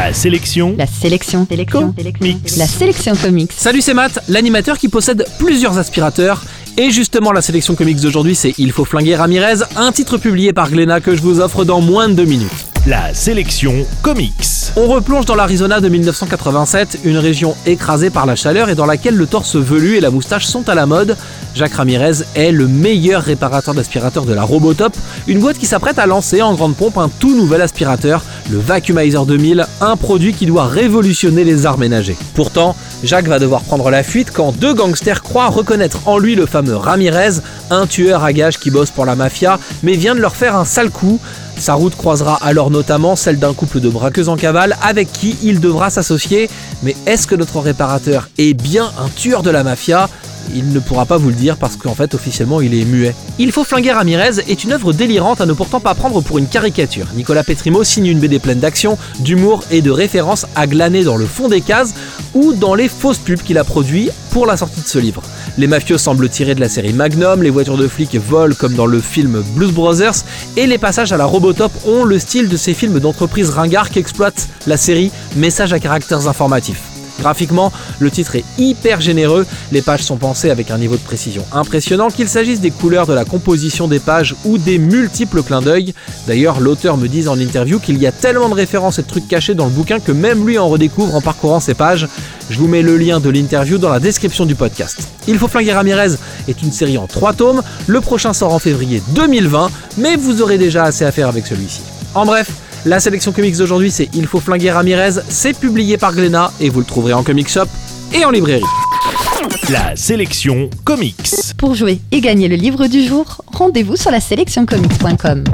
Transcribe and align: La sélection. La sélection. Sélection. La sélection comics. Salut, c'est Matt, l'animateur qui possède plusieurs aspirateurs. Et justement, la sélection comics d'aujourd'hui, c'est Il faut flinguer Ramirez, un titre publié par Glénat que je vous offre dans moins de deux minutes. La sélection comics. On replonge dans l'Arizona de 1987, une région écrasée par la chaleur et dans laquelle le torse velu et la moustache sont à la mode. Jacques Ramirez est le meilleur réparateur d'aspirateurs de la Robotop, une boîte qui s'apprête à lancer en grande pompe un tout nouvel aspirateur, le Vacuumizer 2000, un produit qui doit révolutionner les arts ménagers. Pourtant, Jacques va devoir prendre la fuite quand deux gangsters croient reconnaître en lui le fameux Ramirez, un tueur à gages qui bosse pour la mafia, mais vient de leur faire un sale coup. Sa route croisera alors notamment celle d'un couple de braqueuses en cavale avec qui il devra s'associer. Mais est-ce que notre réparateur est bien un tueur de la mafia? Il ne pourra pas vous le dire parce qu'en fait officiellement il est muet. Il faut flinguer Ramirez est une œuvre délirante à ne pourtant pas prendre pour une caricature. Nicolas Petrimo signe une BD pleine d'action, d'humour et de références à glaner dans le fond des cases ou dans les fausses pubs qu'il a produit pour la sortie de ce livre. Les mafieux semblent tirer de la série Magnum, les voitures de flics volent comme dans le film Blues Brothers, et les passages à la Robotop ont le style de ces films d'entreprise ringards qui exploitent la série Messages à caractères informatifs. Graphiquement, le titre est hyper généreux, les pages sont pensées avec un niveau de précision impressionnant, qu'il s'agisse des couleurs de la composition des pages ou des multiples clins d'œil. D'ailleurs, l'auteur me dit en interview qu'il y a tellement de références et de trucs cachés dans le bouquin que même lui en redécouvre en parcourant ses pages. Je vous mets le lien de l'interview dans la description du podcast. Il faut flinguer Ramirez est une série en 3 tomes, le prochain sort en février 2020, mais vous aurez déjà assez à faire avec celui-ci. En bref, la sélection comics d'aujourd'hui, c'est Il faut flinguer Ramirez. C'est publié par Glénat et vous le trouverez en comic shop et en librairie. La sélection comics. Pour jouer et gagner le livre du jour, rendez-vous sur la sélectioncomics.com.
La 0.00 0.14
sélection. 0.14 0.74
La 0.78 0.86
sélection. 0.86 1.46
Sélection. 1.46 1.94
La 2.56 2.66
sélection 2.66 3.14
comics. 3.16 3.52
Salut, 3.54 3.82
c'est 3.82 3.92
Matt, 3.92 4.18
l'animateur 4.28 4.78
qui 4.78 4.88
possède 4.88 5.26
plusieurs 5.38 5.76
aspirateurs. 5.76 6.42
Et 6.78 6.90
justement, 6.90 7.32
la 7.32 7.42
sélection 7.42 7.74
comics 7.74 8.00
d'aujourd'hui, 8.00 8.34
c'est 8.34 8.54
Il 8.56 8.72
faut 8.72 8.86
flinguer 8.86 9.16
Ramirez, 9.16 9.62
un 9.76 9.92
titre 9.92 10.16
publié 10.16 10.54
par 10.54 10.70
Glénat 10.70 11.02
que 11.02 11.14
je 11.14 11.20
vous 11.20 11.40
offre 11.40 11.66
dans 11.66 11.82
moins 11.82 12.08
de 12.08 12.14
deux 12.14 12.24
minutes. 12.24 12.69
La 12.86 13.12
sélection 13.12 13.84
comics. 14.00 14.72
On 14.74 14.86
replonge 14.86 15.26
dans 15.26 15.34
l'Arizona 15.34 15.80
de 15.80 15.90
1987, 15.90 17.00
une 17.04 17.18
région 17.18 17.54
écrasée 17.66 18.08
par 18.08 18.24
la 18.24 18.36
chaleur 18.36 18.70
et 18.70 18.74
dans 18.74 18.86
laquelle 18.86 19.16
le 19.16 19.26
torse 19.26 19.56
velu 19.56 19.96
et 19.96 20.00
la 20.00 20.10
moustache 20.10 20.46
sont 20.46 20.66
à 20.66 20.74
la 20.74 20.86
mode. 20.86 21.14
Jacques 21.54 21.74
Ramirez 21.74 22.24
est 22.34 22.52
le 22.52 22.68
meilleur 22.68 23.22
réparateur 23.22 23.74
d'aspirateurs 23.74 24.24
de 24.24 24.32
la 24.32 24.44
Robotop, 24.44 24.96
une 25.26 25.40
boîte 25.40 25.58
qui 25.58 25.66
s'apprête 25.66 25.98
à 25.98 26.06
lancer 26.06 26.40
en 26.40 26.54
grande 26.54 26.74
pompe 26.74 26.96
un 26.96 27.10
tout 27.10 27.36
nouvel 27.36 27.60
aspirateur, 27.60 28.22
le 28.50 28.58
Vacuumizer 28.58 29.26
2000, 29.26 29.66
un 29.82 29.96
produit 29.96 30.32
qui 30.32 30.46
doit 30.46 30.66
révolutionner 30.66 31.44
les 31.44 31.66
arts 31.66 31.78
ménagers. 31.78 32.16
Pourtant, 32.34 32.74
Jacques 33.04 33.28
va 33.28 33.38
devoir 33.38 33.60
prendre 33.62 33.90
la 33.90 34.02
fuite 34.02 34.30
quand 34.32 34.52
deux 34.56 34.72
gangsters 34.72 35.22
croient 35.22 35.48
reconnaître 35.48 35.98
en 36.06 36.16
lui 36.16 36.34
le 36.34 36.46
fameux 36.46 36.76
Ramirez, 36.76 37.40
un 37.70 37.86
tueur 37.86 38.24
à 38.24 38.32
gages 38.32 38.58
qui 38.58 38.70
bosse 38.70 38.90
pour 38.90 39.04
la 39.04 39.16
mafia, 39.16 39.58
mais 39.82 39.94
vient 39.94 40.14
de 40.14 40.20
leur 40.20 40.34
faire 40.34 40.56
un 40.56 40.64
sale 40.64 40.90
coup. 40.90 41.20
Sa 41.60 41.74
route 41.74 41.94
croisera 41.94 42.36
alors 42.36 42.70
notamment 42.70 43.16
celle 43.16 43.38
d'un 43.38 43.52
couple 43.52 43.80
de 43.80 43.90
braqueuses 43.90 44.30
en 44.30 44.36
cavale 44.36 44.78
avec 44.82 45.12
qui 45.12 45.36
il 45.42 45.60
devra 45.60 45.90
s'associer. 45.90 46.48
Mais 46.82 46.96
est-ce 47.04 47.26
que 47.26 47.34
notre 47.34 47.60
réparateur 47.60 48.30
est 48.38 48.54
bien 48.54 48.90
un 48.98 49.10
tueur 49.10 49.42
de 49.42 49.50
la 49.50 49.62
mafia? 49.62 50.08
Il 50.54 50.72
ne 50.72 50.80
pourra 50.80 51.06
pas 51.06 51.18
vous 51.18 51.28
le 51.28 51.34
dire 51.34 51.56
parce 51.56 51.76
qu'en 51.76 51.94
fait 51.94 52.14
officiellement 52.14 52.60
il 52.60 52.74
est 52.74 52.84
muet. 52.84 53.14
Il 53.38 53.52
faut 53.52 53.64
flinguer 53.64 53.92
Ramirez 53.92 54.40
est 54.48 54.64
une 54.64 54.72
œuvre 54.72 54.92
délirante 54.92 55.40
à 55.40 55.46
ne 55.46 55.52
pourtant 55.52 55.80
pas 55.80 55.94
prendre 55.94 56.20
pour 56.20 56.38
une 56.38 56.46
caricature. 56.46 57.06
Nicolas 57.14 57.44
Petrimo 57.44 57.84
signe 57.84 58.06
une 58.06 58.20
BD 58.20 58.38
pleine 58.38 58.60
d'action, 58.60 58.98
d'humour 59.20 59.62
et 59.70 59.82
de 59.82 59.90
références 59.90 60.46
à 60.56 60.66
glaner 60.66 61.04
dans 61.04 61.16
le 61.16 61.26
fond 61.26 61.48
des 61.48 61.60
cases 61.60 61.94
ou 62.34 62.52
dans 62.52 62.74
les 62.74 62.88
fausses 62.88 63.18
pubs 63.18 63.42
qu'il 63.42 63.58
a 63.58 63.64
produit 63.64 64.10
pour 64.30 64.46
la 64.46 64.56
sortie 64.56 64.80
de 64.80 64.86
ce 64.86 64.98
livre. 64.98 65.22
Les 65.58 65.66
mafieux 65.66 65.98
semblent 65.98 66.28
tirer 66.28 66.54
de 66.54 66.60
la 66.60 66.68
série 66.68 66.92
Magnum, 66.92 67.42
les 67.42 67.50
voitures 67.50 67.76
de 67.76 67.88
flics 67.88 68.16
volent 68.16 68.54
comme 68.58 68.74
dans 68.74 68.86
le 68.86 69.00
film 69.00 69.42
Blues 69.54 69.72
Brothers, 69.72 70.24
et 70.56 70.66
les 70.66 70.78
passages 70.78 71.12
à 71.12 71.16
la 71.16 71.26
Robotop 71.26 71.72
ont 71.86 72.04
le 72.04 72.18
style 72.18 72.48
de 72.48 72.56
ces 72.56 72.74
films 72.74 73.00
d'entreprise 73.00 73.50
ringards 73.50 73.90
qui 73.90 73.98
exploitent 73.98 74.48
la 74.66 74.76
série 74.76 75.10
Messages 75.36 75.72
à 75.72 75.78
caractères 75.78 76.28
informatifs. 76.28 76.89
Graphiquement, 77.20 77.70
le 77.98 78.10
titre 78.10 78.36
est 78.36 78.44
hyper 78.58 79.00
généreux, 79.00 79.46
les 79.72 79.82
pages 79.82 80.02
sont 80.02 80.16
pensées 80.16 80.50
avec 80.50 80.70
un 80.70 80.78
niveau 80.78 80.96
de 80.96 81.02
précision 81.02 81.44
impressionnant, 81.52 82.08
qu'il 82.08 82.28
s'agisse 82.28 82.60
des 82.60 82.70
couleurs 82.70 83.06
de 83.06 83.12
la 83.12 83.24
composition 83.24 83.88
des 83.88 83.98
pages 83.98 84.34
ou 84.44 84.58
des 84.58 84.78
multiples 84.78 85.42
clins 85.42 85.60
d'œil. 85.60 85.94
D'ailleurs, 86.26 86.60
l'auteur 86.60 86.96
me 86.96 87.08
dit 87.08 87.28
en 87.28 87.38
interview 87.38 87.78
qu'il 87.78 87.98
y 87.98 88.06
a 88.06 88.12
tellement 88.12 88.48
de 88.48 88.54
références 88.54 88.98
et 88.98 89.02
de 89.02 89.06
trucs 89.06 89.28
cachés 89.28 89.54
dans 89.54 89.66
le 89.66 89.70
bouquin 89.70 90.00
que 90.00 90.12
même 90.12 90.46
lui 90.46 90.58
en 90.58 90.68
redécouvre 90.68 91.14
en 91.14 91.20
parcourant 91.20 91.60
ses 91.60 91.74
pages. 91.74 92.08
Je 92.48 92.58
vous 92.58 92.68
mets 92.68 92.82
le 92.82 92.96
lien 92.96 93.20
de 93.20 93.30
l'interview 93.30 93.78
dans 93.78 93.90
la 93.90 94.00
description 94.00 94.46
du 94.46 94.54
podcast. 94.54 95.08
Il 95.28 95.38
faut 95.38 95.46
flinguer 95.48 95.72
Ramirez 95.72 96.14
est 96.48 96.62
une 96.62 96.72
série 96.72 96.98
en 96.98 97.06
3 97.06 97.34
tomes, 97.34 97.62
le 97.86 98.00
prochain 98.00 98.32
sort 98.32 98.54
en 98.54 98.58
février 98.58 99.02
2020, 99.14 99.70
mais 99.98 100.16
vous 100.16 100.42
aurez 100.42 100.58
déjà 100.58 100.84
assez 100.84 101.04
à 101.04 101.12
faire 101.12 101.28
avec 101.28 101.46
celui-ci. 101.46 101.82
En 102.14 102.26
bref, 102.26 102.50
la 102.86 103.00
sélection 103.00 103.32
comics 103.32 103.56
d'aujourd'hui, 103.56 103.90
c'est 103.90 104.08
Il 104.14 104.26
faut 104.26 104.40
flinguer 104.40 104.70
Ramirez. 104.70 105.20
C'est 105.28 105.58
publié 105.58 105.98
par 105.98 106.14
Glénat 106.14 106.52
et 106.60 106.70
vous 106.70 106.80
le 106.80 106.86
trouverez 106.86 107.12
en 107.12 107.22
comic 107.22 107.48
shop 107.48 107.66
et 108.14 108.24
en 108.24 108.30
librairie. 108.30 108.62
La 109.70 109.96
sélection 109.96 110.70
comics. 110.84 111.30
Pour 111.58 111.74
jouer 111.74 112.00
et 112.10 112.20
gagner 112.20 112.48
le 112.48 112.56
livre 112.56 112.86
du 112.86 113.06
jour, 113.06 113.42
rendez-vous 113.52 113.96
sur 113.96 114.10
la 114.10 114.20
sélectioncomics.com. 114.20 115.44